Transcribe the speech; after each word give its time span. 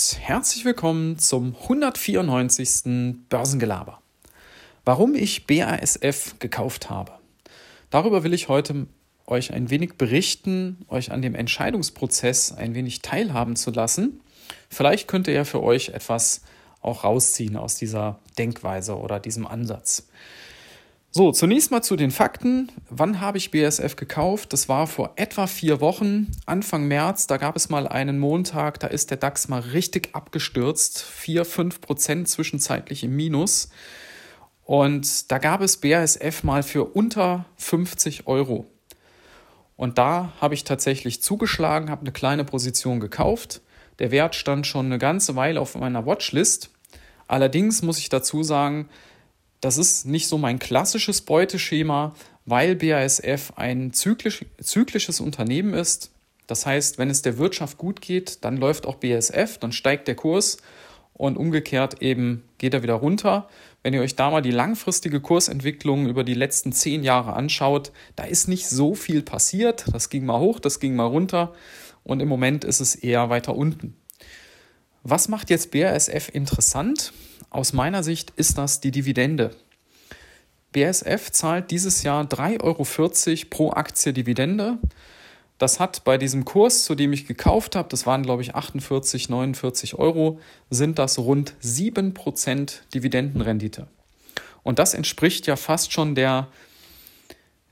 herzlich 0.00 0.64
willkommen 0.64 1.18
zum 1.18 1.54
194. 1.62 3.26
Börsengelaber. 3.28 4.00
Warum 4.84 5.14
ich 5.14 5.46
BASF 5.46 6.38
gekauft 6.38 6.88
habe. 6.88 7.12
Darüber 7.90 8.24
will 8.24 8.32
ich 8.32 8.48
heute 8.48 8.86
euch 9.26 9.52
ein 9.52 9.68
wenig 9.68 9.94
berichten, 9.94 10.84
euch 10.88 11.12
an 11.12 11.20
dem 11.20 11.34
Entscheidungsprozess 11.34 12.52
ein 12.52 12.74
wenig 12.74 13.02
teilhaben 13.02 13.56
zu 13.56 13.70
lassen. 13.70 14.20
Vielleicht 14.70 15.06
könnt 15.06 15.28
ihr 15.28 15.34
ja 15.34 15.44
für 15.44 15.62
euch 15.62 15.90
etwas 15.90 16.42
auch 16.80 17.04
rausziehen 17.04 17.56
aus 17.56 17.76
dieser 17.76 18.20
Denkweise 18.38 18.96
oder 18.96 19.20
diesem 19.20 19.46
Ansatz. 19.46 20.08
So, 21.12 21.32
zunächst 21.32 21.72
mal 21.72 21.82
zu 21.82 21.96
den 21.96 22.12
Fakten. 22.12 22.70
Wann 22.88 23.20
habe 23.20 23.36
ich 23.36 23.50
BSF 23.50 23.96
gekauft? 23.96 24.52
Das 24.52 24.68
war 24.68 24.86
vor 24.86 25.14
etwa 25.16 25.48
vier 25.48 25.80
Wochen, 25.80 26.30
Anfang 26.46 26.86
März. 26.86 27.26
Da 27.26 27.36
gab 27.36 27.56
es 27.56 27.68
mal 27.68 27.88
einen 27.88 28.20
Montag, 28.20 28.78
da 28.78 28.86
ist 28.86 29.10
der 29.10 29.16
DAX 29.16 29.48
mal 29.48 29.58
richtig 29.58 30.10
abgestürzt. 30.14 31.02
Vier, 31.02 31.44
fünf 31.44 31.80
Prozent 31.80 32.28
zwischenzeitlich 32.28 33.02
im 33.02 33.16
Minus. 33.16 33.70
Und 34.62 35.32
da 35.32 35.38
gab 35.38 35.62
es 35.62 35.78
BASF 35.78 36.44
mal 36.44 36.62
für 36.62 36.84
unter 36.84 37.44
50 37.56 38.28
Euro. 38.28 38.66
Und 39.74 39.98
da 39.98 40.32
habe 40.40 40.54
ich 40.54 40.62
tatsächlich 40.62 41.20
zugeschlagen, 41.22 41.90
habe 41.90 42.02
eine 42.02 42.12
kleine 42.12 42.44
Position 42.44 43.00
gekauft. 43.00 43.62
Der 43.98 44.12
Wert 44.12 44.36
stand 44.36 44.64
schon 44.64 44.86
eine 44.86 44.98
ganze 44.98 45.34
Weile 45.34 45.60
auf 45.60 45.74
meiner 45.74 46.06
Watchlist. 46.06 46.70
Allerdings 47.26 47.82
muss 47.82 47.98
ich 47.98 48.10
dazu 48.10 48.44
sagen, 48.44 48.88
das 49.60 49.78
ist 49.78 50.06
nicht 50.06 50.26
so 50.26 50.38
mein 50.38 50.58
klassisches 50.58 51.20
Beuteschema, 51.20 52.14
weil 52.46 52.76
BASF 52.76 53.52
ein 53.56 53.92
zyklisch, 53.92 54.44
zyklisches 54.60 55.20
Unternehmen 55.20 55.74
ist. 55.74 56.10
Das 56.46 56.66
heißt, 56.66 56.98
wenn 56.98 57.10
es 57.10 57.22
der 57.22 57.38
Wirtschaft 57.38 57.78
gut 57.78 58.00
geht, 58.00 58.44
dann 58.44 58.56
läuft 58.56 58.86
auch 58.86 58.96
BASF, 58.96 59.58
dann 59.58 59.72
steigt 59.72 60.08
der 60.08 60.16
Kurs 60.16 60.56
und 61.12 61.36
umgekehrt 61.36 62.02
eben 62.02 62.44
geht 62.58 62.74
er 62.74 62.82
wieder 62.82 62.94
runter. 62.94 63.48
Wenn 63.82 63.94
ihr 63.94 64.00
euch 64.00 64.16
da 64.16 64.30
mal 64.30 64.42
die 64.42 64.50
langfristige 64.50 65.20
Kursentwicklung 65.20 66.06
über 66.06 66.24
die 66.24 66.34
letzten 66.34 66.72
zehn 66.72 67.04
Jahre 67.04 67.34
anschaut, 67.34 67.92
da 68.16 68.24
ist 68.24 68.48
nicht 68.48 68.68
so 68.68 68.94
viel 68.94 69.22
passiert. 69.22 69.84
Das 69.92 70.10
ging 70.10 70.24
mal 70.24 70.40
hoch, 70.40 70.58
das 70.58 70.80
ging 70.80 70.96
mal 70.96 71.04
runter 71.04 71.52
und 72.02 72.20
im 72.20 72.28
Moment 72.28 72.64
ist 72.64 72.80
es 72.80 72.94
eher 72.94 73.30
weiter 73.30 73.54
unten. 73.54 73.96
Was 75.02 75.28
macht 75.28 75.50
jetzt 75.50 75.70
BASF 75.70 76.30
interessant? 76.32 77.12
Aus 77.50 77.72
meiner 77.72 78.04
Sicht 78.04 78.32
ist 78.36 78.58
das 78.58 78.80
die 78.80 78.92
Dividende. 78.92 79.50
BASF 80.72 81.32
zahlt 81.32 81.72
dieses 81.72 82.04
Jahr 82.04 82.24
3,40 82.24 82.62
Euro 82.62 82.84
pro 83.50 83.72
Aktie 83.72 84.12
Dividende. 84.12 84.78
Das 85.58 85.80
hat 85.80 86.04
bei 86.04 86.16
diesem 86.16 86.44
Kurs, 86.44 86.84
zu 86.84 86.94
dem 86.94 87.12
ich 87.12 87.26
gekauft 87.26 87.74
habe, 87.74 87.88
das 87.88 88.06
waren 88.06 88.22
glaube 88.22 88.42
ich 88.42 88.54
48, 88.54 89.28
49 89.28 89.96
Euro, 89.96 90.38
sind 90.70 91.00
das 91.00 91.18
rund 91.18 91.54
7% 91.62 92.72
Dividendenrendite. 92.94 93.88
Und 94.62 94.78
das 94.78 94.94
entspricht 94.94 95.48
ja 95.48 95.56
fast 95.56 95.92
schon 95.92 96.14
der 96.14 96.48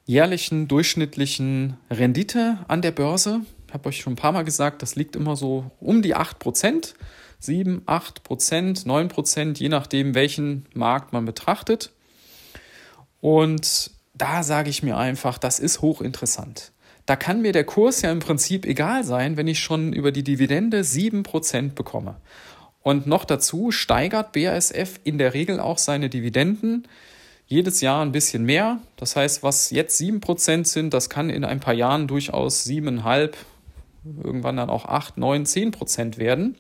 jährlichen 0.07 0.67
durchschnittlichen 0.67 1.77
Rendite 1.89 2.59
an 2.67 2.83
der 2.83 2.91
Börse. 2.91 3.43
Ich 3.69 3.75
habe 3.75 3.89
euch 3.91 4.01
schon 4.01 4.15
ein 4.15 4.17
paar 4.17 4.33
Mal 4.33 4.45
gesagt, 4.45 4.83
das 4.83 4.97
liegt 4.97 5.15
immer 5.15 5.37
so 5.37 5.71
um 5.79 6.03
die 6.03 6.17
8%. 6.17 6.95
7, 7.41 7.83
8 7.87 8.23
Prozent, 8.23 8.87
9 8.87 9.09
Prozent, 9.09 9.61
je 9.61 9.69
nachdem, 9.69 10.15
welchen 10.15 10.67
Markt 10.75 11.13
man 11.13 11.25
betrachtet. 11.25 11.93
Und 13.21 13.91
da 14.15 14.43
sage 14.43 14.71
ich 14.71 14.83
mir 14.83 14.97
einfach, 14.97 15.39
das 15.39 15.59
ist 15.61 15.81
hochinteressant. 15.81 16.73
Da 17.07 17.17
kann 17.17 17.41
mir 17.41 17.53
der 17.53 17.65
Kurs 17.65 18.03
ja 18.03 18.13
im 18.13 18.19
Prinzip 18.19 18.67
egal 18.67 19.03
sein, 19.05 19.37
wenn 19.37 19.49
ich 19.49 19.61
schon 19.61 19.93
über 19.93 20.13
die 20.13 20.25
Dividende 20.25 20.85
7 20.85 21.23
Prozent 21.23 21.75
bekomme. 21.75 22.17
Und 22.83 23.07
noch 23.07 23.25
dazu 23.25 23.71
steigert 23.71 24.33
BASF 24.33 25.01
in 25.05 25.19
der 25.19 25.35
Regel 25.35 25.61
auch 25.61 25.79
seine 25.79 26.11
Dividenden 26.11 26.87
jedes 27.47 27.81
Jahr 27.81 28.05
ein 28.05 28.13
bisschen 28.13 28.45
mehr. 28.45 28.81
Das 28.97 29.17
heißt, 29.17 29.43
was 29.43 29.71
jetzt 29.71 29.99
7% 29.99 30.67
sind, 30.67 30.93
das 30.93 31.09
kann 31.09 31.31
in 31.31 31.45
ein 31.45 31.61
paar 31.61 31.75
Jahren 31.75 32.07
durchaus 32.07 32.67
7,5, 32.67 33.33
irgendwann 34.23 34.59
dann 34.59 34.71
auch 34.71 34.85
8, 34.85 35.17
9, 35.17 35.45
10% 35.45 36.19
werden. 36.19 36.57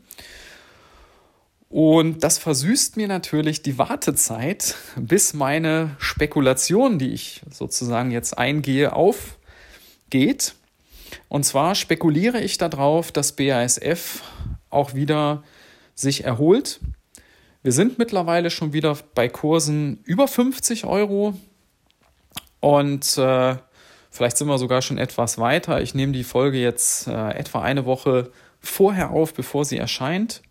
Und 1.70 2.24
das 2.24 2.38
versüßt 2.38 2.96
mir 2.96 3.08
natürlich 3.08 3.62
die 3.62 3.76
Wartezeit, 3.76 4.76
bis 4.96 5.34
meine 5.34 5.96
Spekulation, 5.98 6.98
die 6.98 7.12
ich 7.12 7.42
sozusagen 7.50 8.10
jetzt 8.10 8.38
eingehe, 8.38 8.94
aufgeht. 8.94 10.54
Und 11.28 11.44
zwar 11.44 11.74
spekuliere 11.74 12.40
ich 12.40 12.56
darauf, 12.56 13.12
dass 13.12 13.32
BASF 13.32 14.22
auch 14.70 14.94
wieder 14.94 15.42
sich 15.94 16.24
erholt. 16.24 16.80
Wir 17.62 17.72
sind 17.72 17.98
mittlerweile 17.98 18.50
schon 18.50 18.72
wieder 18.72 18.96
bei 19.14 19.28
Kursen 19.28 20.00
über 20.04 20.28
50 20.28 20.86
Euro 20.86 21.34
und 22.60 23.18
äh, 23.18 23.56
vielleicht 24.10 24.36
sind 24.36 24.48
wir 24.48 24.58
sogar 24.58 24.80
schon 24.80 24.96
etwas 24.96 25.38
weiter. 25.38 25.82
Ich 25.82 25.94
nehme 25.94 26.12
die 26.12 26.24
Folge 26.24 26.58
jetzt 26.58 27.08
äh, 27.08 27.30
etwa 27.32 27.60
eine 27.60 27.84
Woche 27.84 28.30
vorher 28.60 29.10
auf, 29.10 29.34
bevor 29.34 29.64
sie 29.64 29.76
erscheint. 29.76 30.42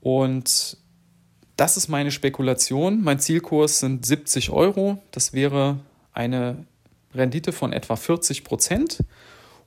Und 0.00 0.76
das 1.56 1.76
ist 1.76 1.88
meine 1.88 2.10
Spekulation. 2.10 3.02
Mein 3.02 3.20
Zielkurs 3.20 3.80
sind 3.80 4.06
70 4.06 4.50
Euro. 4.50 5.02
Das 5.10 5.32
wäre 5.32 5.78
eine 6.12 6.64
Rendite 7.14 7.52
von 7.52 7.72
etwa 7.72 7.96
40 7.96 8.44
Prozent. 8.44 9.04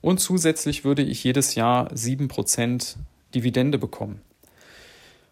Und 0.00 0.18
zusätzlich 0.18 0.84
würde 0.84 1.02
ich 1.02 1.22
jedes 1.24 1.54
Jahr 1.54 1.88
7 1.94 2.28
Prozent 2.28 2.96
Dividende 3.34 3.78
bekommen. 3.78 4.20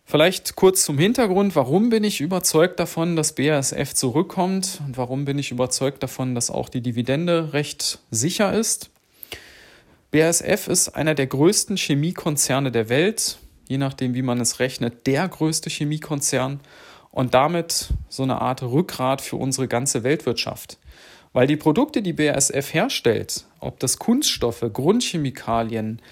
Vielleicht 0.05 0.57
kurz 0.57 0.85
zum 0.85 0.99
Hintergrund, 0.99 1.57
warum 1.57 1.89
bin 1.91 2.05
ich 2.05 2.21
überzeugt 2.21 2.81
davon, 2.81 3.17
dass 3.17 3.35
BASF 3.35 3.95
zurückkommt 3.95 4.81
und 4.87 4.97
warum 4.99 5.25
bin 5.25 5.39
ich 5.39 5.51
überzeugt 5.51 6.03
davon, 6.03 6.35
dass 6.35 6.51
auch 6.51 6.69
die 6.69 6.81
Dividende 6.81 7.53
recht 7.53 8.01
sicher 8.11 8.53
ist. 8.53 8.91
BASF 10.11 10.69
ist 10.69 10.91
einer 10.91 11.15
der 11.15 11.29
größten 11.29 11.77
Chemiekonzerne 11.77 12.71
der 12.71 12.89
Welt 12.89 13.39
je 13.73 13.79
nachdem, 13.79 14.13
wie 14.13 14.21
man 14.21 14.39
es 14.39 14.61
rechnet, 14.61 15.07
der 15.07 15.27
größte 15.27 15.71
Chemiekonzern 15.71 16.61
und 17.11 17.33
damit 17.33 17.89
so 18.11 18.23
eine 18.23 18.43
Art 18.43 18.63
Rückgrat 18.63 19.23
für 19.23 19.37
unsere 19.37 19.67
ganze 19.67 20.05
Weltwirtschaft. 20.05 20.77
Weil 21.33 21.47
die 21.47 21.57
Produkte, 21.57 22.03
die 22.03 22.13
BASF 22.13 22.75
herstellt, 22.75 23.47
ob 23.61 23.81
das 23.81 23.99
Kunststoffe, 23.99 24.63
Grundchemikalien, 24.71 26.03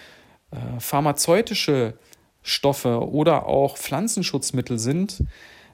äh, 0.53 0.81
pharmazeutische 0.81 1.99
Stoffe 2.43 3.07
oder 3.07 3.45
auch 3.45 3.77
Pflanzenschutzmittel 3.77 4.79
sind, 4.79 5.23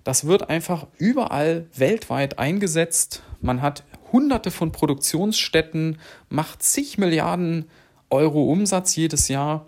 das 0.03 0.27
wird 0.27 0.51
einfach 0.51 0.89
überall 0.99 1.67
weltweit 1.77 2.41
eingesetzt. 2.41 3.23
Man 3.41 3.63
hat 3.63 3.85
hunderte 4.11 4.51
von 4.51 4.73
Produktionsstätten, 4.73 5.99
macht 6.31 6.65
zig 6.65 6.99
Milliarden 6.99 7.67
Euro 8.11 8.51
Umsatz 8.51 8.97
jedes 8.97 9.29
Jahr. 9.29 9.67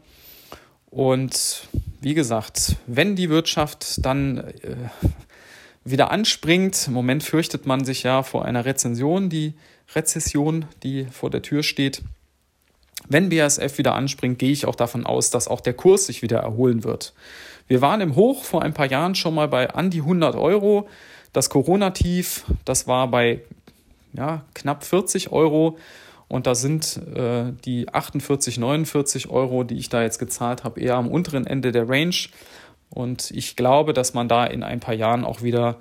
Und 0.91 1.69
wie 2.01 2.15
gesagt, 2.15 2.77
wenn 2.87 3.17
die 3.17 3.31
Wirtschaft 3.31 4.05
dann 4.05 4.39
äh, 4.39 4.77
wieder 5.85 6.11
anspringt, 6.11 6.87
im 6.87 6.95
Moment 6.95 7.23
fürchtet 7.23 7.67
man 7.67 7.85
sich 7.85 8.03
ja 8.03 8.23
vor 8.23 8.45
einer 8.45 8.65
Rezension, 8.65 9.29
die 9.29 9.55
Rezession, 9.95 10.67
die 10.83 11.07
vor 11.07 11.31
der 11.31 11.43
Tür 11.43 11.63
steht. 11.63 12.03
Wenn 13.09 13.31
BASF 13.31 13.79
wieder 13.79 13.95
anspringt, 13.95 14.39
gehe 14.39 14.51
ich 14.51 14.67
auch 14.67 14.75
davon 14.75 15.07
aus, 15.07 15.31
dass 15.31 15.49
auch 15.49 15.61
der 15.61 15.75
Kurs 15.75 16.07
sich 16.07 16.23
wieder 16.23 16.39
erholen 16.39 16.85
wird. 16.85 17.15
Wir 17.67 17.81
waren 17.81 18.01
im 18.01 18.17
Hoch 18.17 18.45
vor 18.45 18.63
ein 18.63 18.75
paar 18.75 18.91
Jahren 18.91 19.15
schon 19.15 19.35
mal 19.35 19.49
bei 19.49 19.71
an 19.71 19.91
die 19.91 20.01
100 20.01 20.35
Euro. 20.37 20.89
Das 21.33 21.51
Corona-Tief, 21.51 22.45
das 22.65 22.87
war 22.87 23.09
bei 23.09 23.41
ja, 24.13 24.45
knapp 24.55 24.85
40 24.85 25.33
Euro. 25.33 25.79
Und 26.29 26.47
da 26.47 26.55
sind 26.55 27.01
äh, 27.15 27.53
die 27.65 27.89
48, 27.89 28.59
49 28.59 29.31
Euro, 29.31 29.65
die 29.65 29.77
ich 29.77 29.89
da 29.89 30.03
jetzt 30.03 30.19
gezahlt 30.19 30.63
habe, 30.63 30.81
eher 30.81 30.97
am 30.97 31.09
unteren 31.09 31.47
Ende 31.47 31.73
der 31.73 31.89
Range. 31.89 32.15
Und 32.91 33.31
ich 33.31 33.57
glaube, 33.57 33.93
dass 33.93 34.15
man 34.15 34.29
da 34.29 34.45
in 34.45 34.63
ein 34.63 34.81
paar 34.81 34.95
Jahren 34.95 35.25
auch 35.25 35.43
wieder 35.43 35.79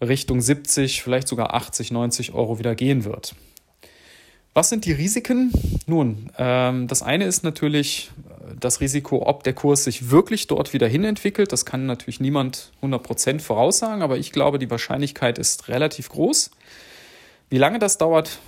Richtung 0.00 0.40
70, 0.40 1.02
vielleicht 1.02 1.28
sogar 1.28 1.54
80, 1.54 1.90
90 1.90 2.32
Euro 2.32 2.58
wieder 2.58 2.74
gehen 2.74 3.04
wird. 3.04 3.34
Was 4.54 4.68
sind 4.68 4.84
die 4.84 4.92
Risiken? 4.92 5.52
Nun, 5.86 6.30
ähm, 6.36 6.88
das 6.88 7.02
eine 7.02 7.24
ist 7.24 7.44
natürlich 7.44 8.10
äh, 8.28 8.54
das 8.58 8.80
Risiko, 8.80 9.26
ob 9.26 9.44
der 9.44 9.52
Kurs 9.52 9.84
sich 9.84 10.10
wirklich 10.10 10.48
dort 10.48 10.72
wieder 10.72 10.88
hinentwickelt. 10.88 11.52
Das 11.52 11.64
kann 11.64 11.86
natürlich 11.86 12.18
niemand 12.18 12.72
100% 12.82 13.40
voraussagen, 13.40 14.02
aber 14.02 14.18
ich 14.18 14.32
glaube, 14.32 14.58
die 14.58 14.70
Wahrscheinlichkeit 14.70 15.38
ist 15.38 15.68
relativ 15.68 16.08
groß. 16.08 16.50
Wie 17.48 17.58
lange 17.58 17.78
das 17.78 17.98
dauert, 17.98 18.40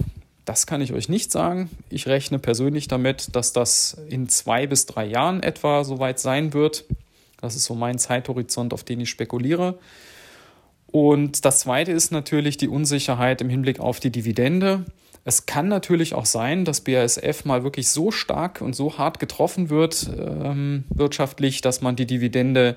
das 0.45 0.67
kann 0.67 0.81
ich 0.81 0.93
euch 0.93 1.09
nicht 1.09 1.31
sagen. 1.31 1.71
Ich 1.89 2.07
rechne 2.07 2.39
persönlich 2.39 2.89
damit, 2.89 3.35
dass 3.37 3.53
das 3.53 3.97
in 4.09 4.29
zwei 4.29 4.67
bis 4.67 4.87
drei 4.87 5.07
Jahren 5.07 5.43
etwa 5.43 5.85
soweit 5.85 6.19
sein 6.19 6.53
wird. 6.53 6.85
Das 7.41 7.57
ist 7.57 7.65
so 7.65 7.75
mein 7.75 7.99
Zeithorizont, 7.99 8.73
auf 8.73 8.85
den 8.85 9.01
ich 9.01 9.11
spekuliere. 9.11 9.79
Und 10.87 11.45
das 11.45 11.61
Zweite 11.61 11.93
ist 11.93 12.13
natürlich 12.13 12.57
die 12.57 12.69
Unsicherheit 12.69 13.41
im 13.41 13.49
Hinblick 13.49 13.81
auf 13.81 13.99
die 13.99 14.11
Dividende. 14.11 14.85
Es 15.25 15.47
kann 15.47 15.69
natürlich 15.69 16.15
auch 16.15 16.27
sein, 16.27 16.65
dass 16.65 16.83
BASF 16.83 17.45
mal 17.45 17.63
wirklich 17.63 17.89
so 17.89 18.11
stark 18.11 18.61
und 18.61 18.75
so 18.75 18.99
hart 18.99 19.21
getroffen 19.21 19.71
wird 19.71 20.11
ähm, 20.19 20.85
wirtschaftlich, 20.91 21.61
dass 21.61 21.81
man 21.81 21.95
die 21.95 22.07
Dividende 22.07 22.77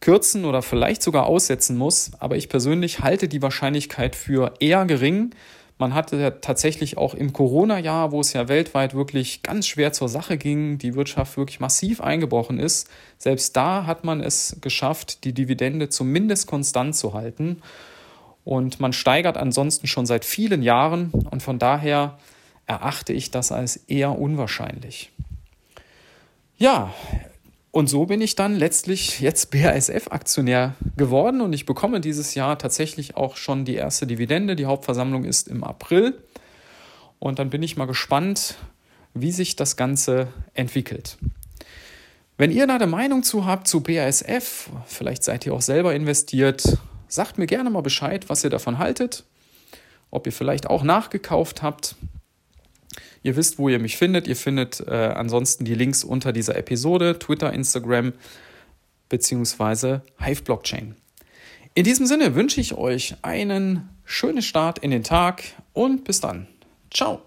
kürzen 0.00 0.44
oder 0.44 0.62
vielleicht 0.62 1.02
sogar 1.02 1.26
aussetzen 1.26 1.78
muss. 1.78 2.10
Aber 2.18 2.36
ich 2.36 2.48
persönlich 2.48 3.00
halte 3.00 3.28
die 3.28 3.40
Wahrscheinlichkeit 3.40 4.16
für 4.16 4.54
eher 4.60 4.84
gering. 4.84 5.30
Man 5.82 5.94
hatte 5.94 6.38
tatsächlich 6.40 6.96
auch 6.96 7.12
im 7.12 7.32
Corona-Jahr, 7.32 8.12
wo 8.12 8.20
es 8.20 8.32
ja 8.34 8.46
weltweit 8.46 8.94
wirklich 8.94 9.42
ganz 9.42 9.66
schwer 9.66 9.92
zur 9.92 10.08
Sache 10.08 10.38
ging, 10.38 10.78
die 10.78 10.94
Wirtschaft 10.94 11.36
wirklich 11.36 11.58
massiv 11.58 12.00
eingebrochen 12.00 12.60
ist, 12.60 12.88
selbst 13.18 13.56
da 13.56 13.84
hat 13.84 14.04
man 14.04 14.20
es 14.20 14.58
geschafft, 14.60 15.24
die 15.24 15.32
Dividende 15.32 15.88
zumindest 15.88 16.46
konstant 16.46 16.94
zu 16.94 17.14
halten. 17.14 17.62
Und 18.44 18.78
man 18.78 18.92
steigert 18.92 19.36
ansonsten 19.36 19.88
schon 19.88 20.06
seit 20.06 20.24
vielen 20.24 20.62
Jahren 20.62 21.10
und 21.32 21.42
von 21.42 21.58
daher 21.58 22.16
erachte 22.66 23.12
ich 23.12 23.32
das 23.32 23.50
als 23.50 23.74
eher 23.74 24.16
unwahrscheinlich. 24.16 25.10
Ja, 26.58 26.94
und 27.72 27.88
so 27.88 28.06
bin 28.06 28.20
ich 28.20 28.36
dann 28.36 28.54
letztlich 28.54 29.18
jetzt 29.18 29.50
BASF-Aktionär 29.50 30.76
geworden 30.96 31.40
und 31.40 31.52
ich 31.52 31.66
bekomme 31.66 32.00
dieses 32.00 32.36
Jahr 32.36 32.56
tatsächlich 32.58 33.16
auch 33.16 33.36
schon 33.36 33.64
die 33.64 33.74
erste 33.74 34.06
Dividende. 34.06 34.54
Die 34.54 34.66
Hauptversammlung 34.66 35.24
ist 35.24 35.48
im 35.48 35.64
April 35.64 36.22
und 37.18 37.40
dann 37.40 37.50
bin 37.50 37.64
ich 37.64 37.76
mal 37.76 37.86
gespannt, 37.86 38.54
wie 39.14 39.32
sich 39.32 39.56
das 39.56 39.76
Ganze 39.76 40.28
entwickelt. 40.54 41.18
Wenn 42.38 42.52
ihr 42.52 42.68
da 42.68 42.76
eine 42.76 42.86
Meinung 42.86 43.24
zu 43.24 43.46
habt 43.46 43.66
zu 43.66 43.80
BASF, 43.80 44.70
vielleicht 44.86 45.24
seid 45.24 45.44
ihr 45.46 45.52
auch 45.52 45.62
selber 45.62 45.94
investiert, 45.94 46.78
Sagt 47.12 47.36
mir 47.36 47.44
gerne 47.44 47.68
mal 47.68 47.82
Bescheid, 47.82 48.30
was 48.30 48.42
ihr 48.42 48.48
davon 48.48 48.78
haltet, 48.78 49.24
ob 50.10 50.24
ihr 50.24 50.32
vielleicht 50.32 50.66
auch 50.66 50.82
nachgekauft 50.82 51.60
habt. 51.60 51.94
Ihr 53.22 53.36
wisst, 53.36 53.58
wo 53.58 53.68
ihr 53.68 53.78
mich 53.78 53.96
findet. 53.96 54.26
Ihr 54.26 54.36
findet 54.36 54.80
äh, 54.80 54.90
ansonsten 54.90 55.64
die 55.64 55.74
Links 55.74 56.04
unter 56.04 56.32
dieser 56.32 56.56
Episode, 56.56 57.18
Twitter, 57.18 57.52
Instagram 57.52 58.12
bzw. 59.08 60.00
Hive 60.18 60.42
Blockchain. 60.42 60.96
In 61.74 61.84
diesem 61.84 62.06
Sinne 62.06 62.34
wünsche 62.34 62.60
ich 62.60 62.74
euch 62.74 63.14
einen 63.22 63.88
schönen 64.04 64.42
Start 64.42 64.78
in 64.78 64.90
den 64.90 65.04
Tag 65.04 65.44
und 65.72 66.04
bis 66.04 66.20
dann. 66.20 66.46
Ciao. 66.90 67.22